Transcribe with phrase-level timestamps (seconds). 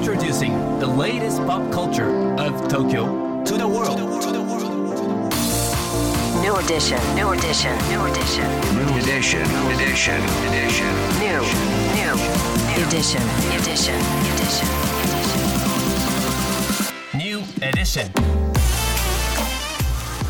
[0.00, 2.08] Introducing the latest pop culture
[2.40, 4.00] of Tokyo to the world.
[6.40, 6.98] New edition.
[7.14, 7.76] New edition.
[7.92, 8.48] New edition.
[8.80, 9.44] New edition.
[9.76, 10.20] Edition.
[10.48, 10.88] Edition.
[11.20, 11.44] New.
[12.00, 12.16] New.
[12.80, 13.20] Edition.
[13.52, 14.00] Edition.
[14.32, 14.68] Edition.
[17.12, 18.10] New edition.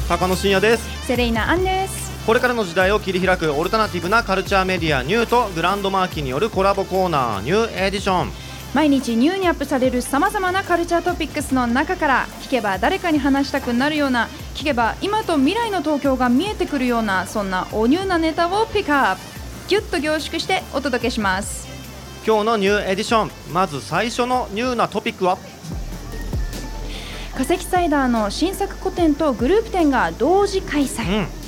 [0.08, 8.32] 高野真也ですセレイナアンですこれからの時代を切り開くオルタナティブなカルチャーメディアニューとグランドマーキーによるコラボコーナーニューエディション
[8.72, 19.22] 毎日ニューにアップされるさまざまなカルチャートピックスの中から聞けば誰かに話したくなるような聞けば今と未来の東京が見えてくるようなそんなおニューなネタをピックアップ。
[19.68, 21.68] ギュッと凝縮してお届けします。
[22.26, 25.36] 今日のニューエディションまず最初のニューなトピックは？
[27.36, 31.39] 化石サイダーの新作個展とグループ展が同時開催、うん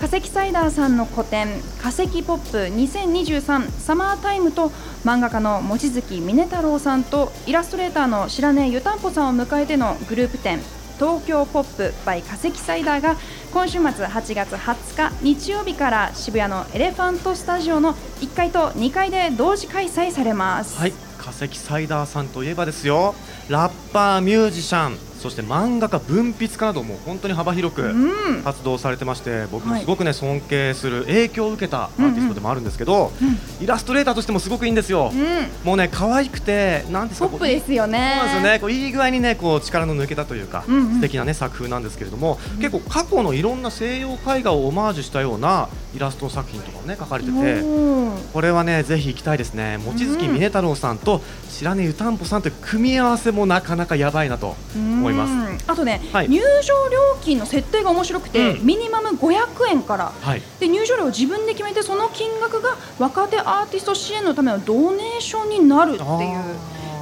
[0.00, 1.48] 化石サイダーさんの個展
[1.82, 4.70] 「化石ポップ2023サマータイム」と
[5.04, 10.60] 漫画家の望月峰太郎さんとイラストレーターの白根湯たんぽさんを迎えてのグループ展
[11.00, 13.16] 「東京ポップ by 化石サイダー」が
[13.52, 20.76] 今週末8月20日日曜日から渋谷のエレファントスタジオの1階と2階で同時開催されます。
[20.78, 20.92] はい
[21.26, 23.14] 化石サイダーさんといえばですよ
[23.48, 28.42] ラッパーミュージシャンそして漫画家文筆家なども本当に幅広くうん。
[28.42, 29.80] 活動されてまして僕もはい。
[29.82, 33.12] すごくね尊敬する影響を受けたアーティストでもあるんですけど、
[33.60, 38.16] イラストレーターとしてもすごくいいんですよ、うん、もうね可愛くてなんですかポップですよね。
[38.18, 38.58] そうですよね。
[38.60, 40.94] こういい具合にね、こう力の抜けたというか、うんうん。
[40.96, 49.78] 素敵なね作風なんですけれども、結構過去のいろんな西洋絵画をオマージュしたようなイラスト作品とかもね書かれてて、うんこれはねぜひ行きたいですね。
[49.78, 55.32] 望月峰太郎さんと白根湯たんぽさんという組み合わせもなかなかやばいなと思います。
[55.32, 59.36] うんあとね、はい入場料金の設定が面白くて、うんミニマム500
[59.70, 60.42] 円からはい。
[60.60, 66.08] で入場料を自分で決めてその金額が若手アーティスト支援のためのドネーションになるっていう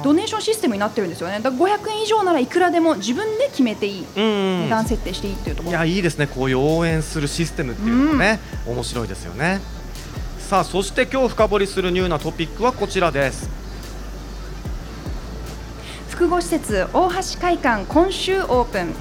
[0.03, 6.27] ドネーションシステムになってるんですよねだから500円以上ならいくらでも自分で決めていい、うん値段設定していいっていうところいやいいですね。
[6.27, 9.61] こういう応援するシステムっていうのもね、面白いですよね。
[10.39, 13.49] さあそして今日深掘りするニューなトピックはこちらです。
[16.15, 18.93] 複合施設大橋会館今週オープン、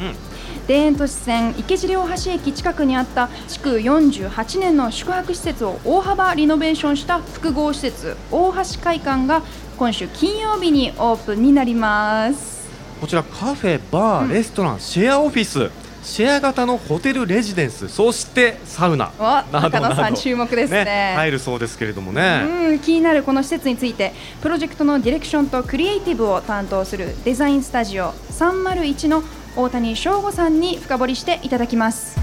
[0.67, 9.43] 田園都市線池尻大橋駅近くにあった築48年の宿泊施設を大幅リノベーションした複合施設大橋会館が
[9.77, 12.69] 今週金曜日にオープンになります。
[13.01, 15.71] こちらカフェ、バー、レストラン、シェアオフィス、
[16.05, 22.43] シェア型のホテルレジデンス、そしてサウナわなど中野さなんど注目ですね入るそうですけれどもね。
[22.71, 24.13] うん、気になるこの施設について
[24.43, 29.23] プロジェクトのディレクションとクリエイティブを担当するデザインスタジオ301の
[29.57, 32.19] 大谷翔吾さんに深掘りしていただきます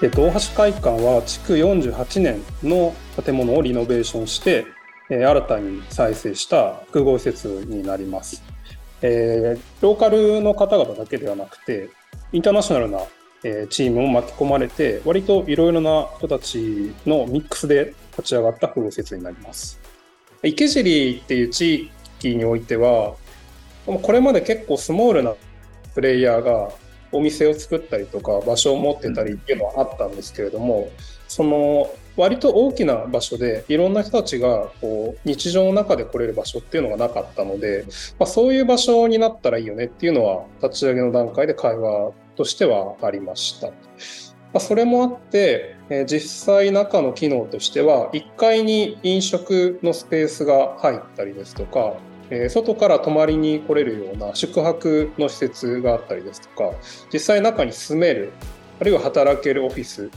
[0.00, 4.66] えっと、大橋会館は築48年の建物をリノベーションして、
[5.10, 8.42] えー新たに再生した複合施設になります。
[9.02, 11.90] えーローカルの方々だけではなくて、
[12.32, 13.00] インターナショナルな、
[13.44, 19.80] えーチームも巻き込まれて、割といろいろな人たちのミックスで立ち上がった複合施設になります。
[20.42, 23.14] 池尻っていう地域においては、
[23.86, 25.34] これまで結構スモールな
[25.94, 26.70] プレイヤーが
[27.12, 30.90] お店を作ったりとか場所を持ってたりっていうのはあったんですけれども、
[31.28, 37.84] その割と大きな場所でいろんな人たちがこう日常の中で来れる場所っていうのがなかったので、
[38.18, 43.68] まあ、そういう場所になったらいいよねっていうのは立ち上げの段階で会話としてはありました。
[43.68, 43.74] ま
[44.54, 45.76] あ、それもあって、
[46.06, 51.94] 実際中の機能としては1階に飲食のスペースが入ったりですとか、
[52.30, 56.72] えー外から泊まりに来れるような宿泊の施設があったりですとか
[57.12, 58.32] 実際中に住める
[58.80, 60.10] あるいは働けるオフィス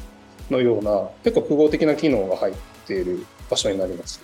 [0.49, 2.53] のような結構複合的な機能が入っ
[2.85, 4.21] ている場所になります。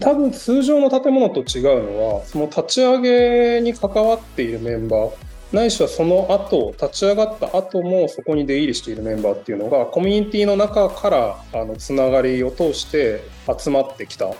[0.00, 5.12] 多分通常の建物と違うのはその立ち上げに関わっているメンバー
[5.52, 13.22] ないしはその後立ち上がった後もそこに出入りしているメンバーっていうのがコミュニティの中からあのつながりを通して
[13.56, 14.34] 集まってきた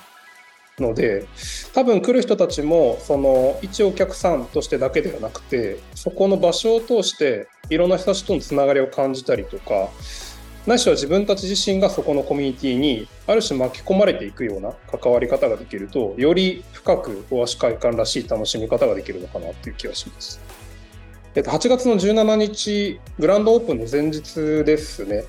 [0.78, 1.26] ので
[1.73, 9.88] 多分来る人たちもその一お客さんとしてだけではなくてそこの場所を通していろんな人たちとのつながりを感じたりとか
[10.67, 20.40] ないしは自分たち自身がそこのコミュニティにある種巻き込まれていくような関わり方ができるとより深く大橋会館らしい楽しみ方ができるのかなっていう気がします。
[21.37, 25.25] えっと、8月の17日グランドオープンの前日ですね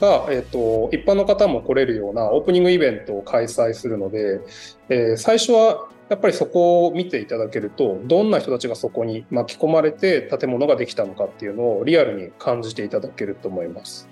[0.00, 4.40] が、えっと、一般の方も来れるようなオープニングイベントを開催するので、
[4.88, 14.11] えー最初はやっぱりそこを見ていただけるとどんな人たちがそこに巻き込まれて建物ができたのかっていうのをリアルに感じていただけると思います。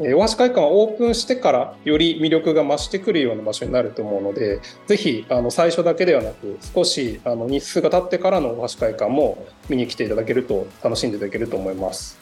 [0.00, 12.18] えー大橋会館はオープンしてからより魅力が増してくるような場所になると思うのでぜひあの最初だけではなく少しあの日数が経ってからの大橋会館も見に来ていただけると楽しんでいただけると思います。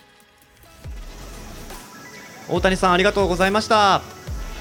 [2.50, 4.00] 大谷さんありがとうございました。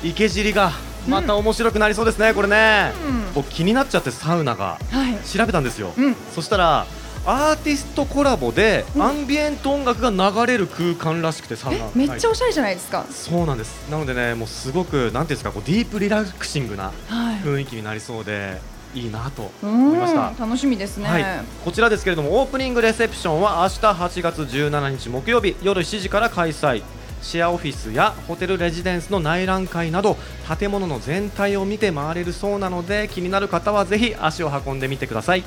[0.04, 0.72] 池尻が
[1.08, 2.92] また面白くなりそうですね、これね、
[3.34, 5.18] 僕気になっちゃってサウナがはい。
[5.26, 6.16] 調べたんですよ、うん。
[6.36, 6.86] そしたら
[7.30, 9.02] アーティストコラボでうん。
[9.04, 12.28] アンビエント音楽が流れる空間らしくてサウナえめっちゃはい。
[12.28, 13.06] おしゃれじゃないですか。
[13.12, 13.90] そうなんです。
[13.92, 17.36] なのでねもうすごくなんていうんですかこうディープリラクシングなはい。
[17.42, 18.62] 雰囲気になりそうで
[18.96, 20.34] いいなとうん思いました。
[20.40, 21.26] 楽しみですね、はい、
[21.66, 26.82] こちらですけれどもオープニングレセプションは明日8月17日木曜日夜7時から開催。
[27.20, 30.18] シェアオフィスやホテルレジデンスの内覧会など
[30.60, 35.44] 建物の全体を見て回れるそうなので気になる方はぜひ足を運んでみてください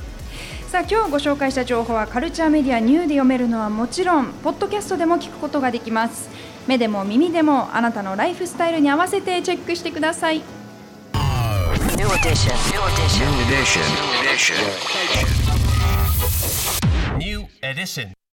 [0.71, 6.31] さあ今日ご紹介した情報はカルチャーメディアニューで読めるのはもちろんポッドキャストでも聞くことができます
[6.69, 12.55] 目でも耳でもあなたのライフスタイルに合わせてチェックしてください New edition.
[12.71, 13.27] New edition.
[13.27, 13.83] New edition.
[17.19, 17.43] New edition.
[17.43, 18.20] New edition.